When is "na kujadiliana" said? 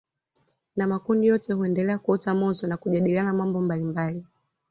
2.67-3.33